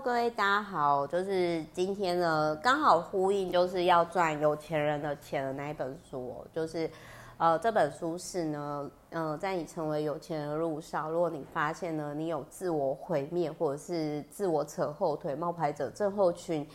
[0.00, 6.90] 各位大家好，就是今天呢，刚好呼应就是要赚有钱人的钱的那一本书哦，就是
[7.38, 16.66] 呃这本书是呢，呃在你成为有钱人的路上，如果你发现呢你有自我毁灭或者是自我扯后腿、冒牌者症候群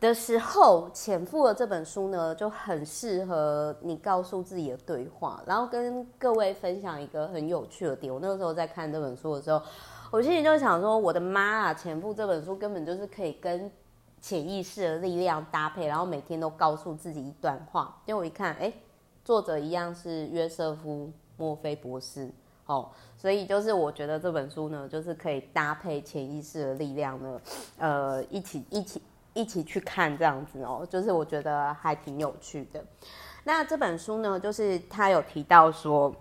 [0.00, 8.14] 的时候，潜伏的这本书呢就很适合你告诉自己的对话，然后跟各位分享一个很有趣的点。
[8.14, 9.60] 我那个时候在看这本书的时候。
[10.14, 11.74] 我心里就想说，我的妈啊！
[11.74, 13.68] 潜富这本书根本就是可以跟
[14.20, 18.00] 潜意识的力量搭配，然后每天都告诉自己一段话。
[18.06, 18.72] 因为我一看，哎，
[19.24, 22.30] 作者一样是约瑟夫·墨菲博士
[22.66, 22.88] 哦，
[23.18, 27.40] 所以就是我觉得这本书呢，就是可以搭配潜意识的力量呢，
[27.78, 29.02] 呃，一起一起
[29.32, 32.80] 一起去看这样子哦，就是我觉得还挺有趣的。
[33.42, 36.14] 那这本书呢，就是他有提到说。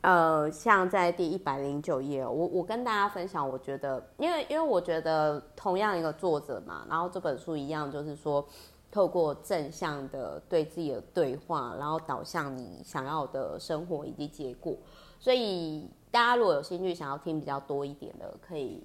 [0.00, 8.46] 呃，像在第一百零九页，我我跟大家分享，我觉得，因为因为我觉得同样一个作者嘛，然后这本书一样，就是说
[8.92, 14.76] 透过正向的对自己的对话，然后导向你想要的生活以及结果。
[15.18, 18.82] 所以大家如果有兴趣想要听比较多一点的，可以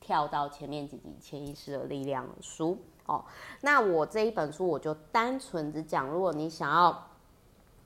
[0.00, 3.24] 跳到前面几集《潜意识的力量》书哦。
[3.60, 7.06] 那我这一本书，我就单纯只讲，如果你想要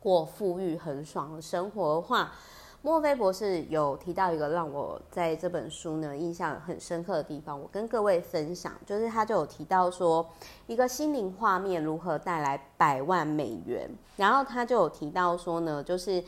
[0.01, 2.33] 过富裕很爽的生活的话。
[2.81, 10.25] 墨菲博士有提到一个让我在这本书呢印象很深刻的地方，我跟各位分享，就是他就有提到说，
[10.69, 16.23] 一个心灵画面如何带来百万美元，然后他就有提到说呢，就是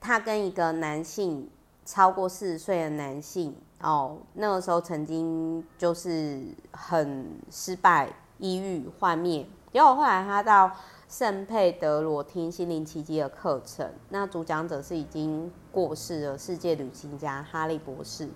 [0.00, 1.46] 他跟一个男性
[1.84, 8.10] 超过四十岁的男性哦，那个时候曾经就是很失败、
[8.42, 10.70] 抑郁、幻灭，结果后来他到。
[11.08, 18.26] 圣佩德罗听心灵奇迹的课程，那主讲者是已经过世的世界旅行家哈利博士。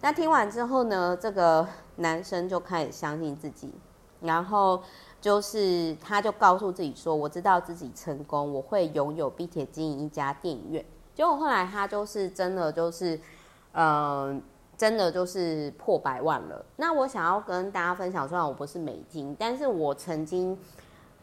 [0.00, 3.70] 那听完之后呢，这个男生就开始相信自己，
[4.20, 4.82] 然后
[5.20, 10.82] 就是他就告诉自己说：“我知道自己成功，我会拥有并且经营一家电影院。”
[11.14, 13.20] 结果后来他就是真的就是，
[13.72, 14.42] 嗯、
[14.76, 16.64] 真的就是破百万了。
[16.76, 20.58] 那我想要跟大家分享，虽然我不是美金，但是我曾经。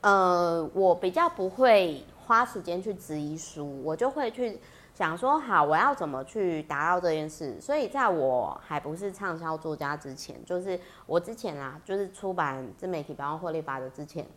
[0.05, 4.59] 呃，我比较不会花时间去质疑书，我就会去
[4.93, 7.57] 想说，好，我要怎么去达到这件事。
[7.61, 14.27] 所以在我还不是畅销作家之前，就是我之前啊，就是出版自媒体百万获利法则之前，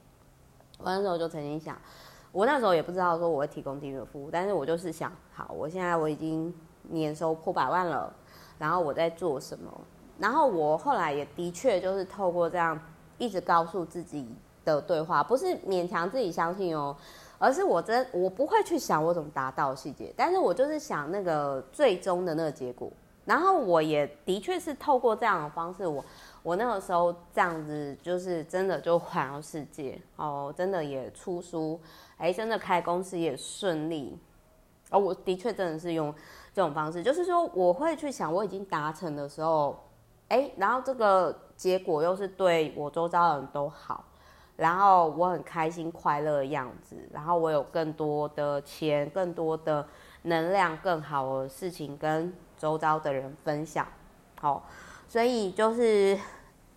[0.79, 1.77] 我那时候就曾经想，
[2.31, 8.15] 我那时候也不知道说我会提供订阅服务，但是我就是想，好，我现在我已经年收破百万了，
[8.59, 9.71] 然后我在做什么？
[10.19, 12.79] 然后我后来也的确就是透过这样
[13.19, 14.27] 一直告诉自己。
[14.67, 16.97] 的对话不是勉强自己相信哦，
[17.39, 22.91] 而是我真我不会去想我怎么达到细节，但是我就是想那个最终的那个结果。
[23.25, 26.05] 然后我也的确是透过这样的方式，我
[26.43, 31.79] 我那个时候这样子就是真的就环游世界哦，真的也出书，
[32.17, 34.19] 哎，真的开公司也顺利。
[34.91, 36.15] 哦，我的确真的是用
[36.53, 39.79] 这种方式，就是说我会去想我已经达成的时候，
[40.29, 44.05] 哎，然后这个结果又是对我周遭的人都好。
[44.57, 49.87] 然后我很开心快乐的样子，然后我有更多的钱，更多的
[50.23, 53.87] 能量，更好的事情跟周遭的人分享。
[54.41, 54.67] 好，
[55.07, 56.19] 所以就是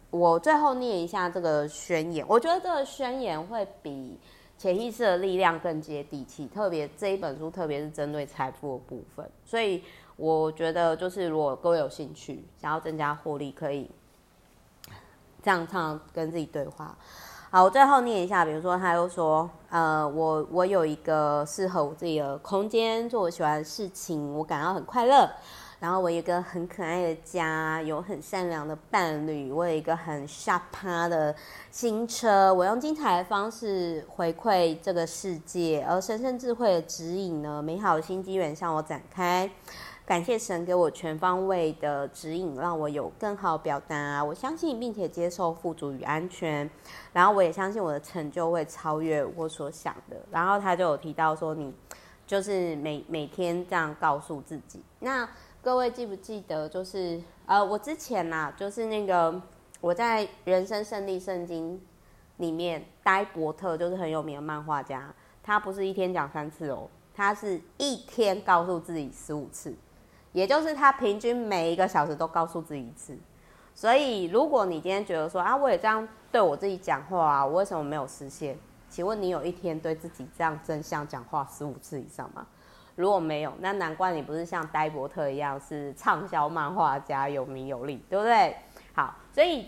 [0.10, 4.20] 我最后念一下这个宣言，我觉得这个宣言会比
[4.60, 9.26] 潜意识的力量更接地气，特别这一本书，特别是针对财富的部分。
[9.46, 9.82] 所以
[10.18, 13.90] 我觉得就是如果各位有兴趣，想要增加获利，可以
[15.42, 16.94] 这样唱跟自己对话。
[17.50, 25.32] 好，我最后念一下，比如说，他又说，呃，我我有一个适合我自己的空间，做我喜欢的事情，我感到很快乐。
[25.80, 31.34] 然后我有一个很可爱的家，有很善良的伴侣，我有一个很下趴的
[31.72, 39.50] 新车，我用精彩的方式回馈这个世界，而神圣智慧的指引呢，美好的新机缘向我展开。
[40.06, 44.24] 感谢神给我全方位的指引，让我有更好表达。
[44.24, 46.68] 我相信并且接受富足与安全，
[47.14, 50.18] 然后我也相信我的成就会超越我所想的。
[50.32, 51.72] 然后他就有提到说，你
[52.26, 54.82] 就是每每天这样告诉自己。
[54.98, 55.30] 那
[55.62, 59.42] 各位记不记得，就是呃，我之前呐、就是那个
[59.82, 61.78] 我在《人生胜利圣经》
[62.38, 65.14] 里面，呆伯特就是很有名的漫画家，
[65.44, 69.76] 他不是一天讲三次哦，他是一天告诉自己十五次。
[70.32, 73.18] 也就是他平均每一个小时都告诉自己一次，
[73.76, 78.58] 所以如果你今天觉得说啊，我也这样对我自己讲话啊，我为什么没有实现？
[78.90, 82.48] 请问你有一天对自己这样真相讲话十五次以上吗？
[83.00, 88.54] 如果没有，那难怪你不是像呆伯特一样是畅销漫画家，有名有利，对不对？
[88.92, 89.66] 好，所以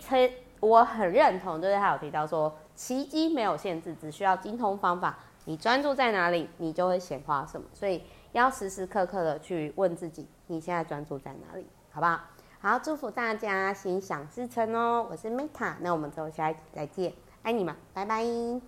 [0.60, 5.18] 我很认同，就是他有提到说，奇迹没有限制，只需要精通方法。
[5.46, 7.66] 你专注在哪里，你就会显化什么。
[7.72, 8.02] 所以
[8.32, 12.20] 要时时刻刻的去问自己，你现在专注在哪里，好不好？
[12.60, 15.06] 好，祝福大家心想事成哦！
[15.10, 18.60] 我是 Meta，那我们之后下一集再见，爱你们，拜拜。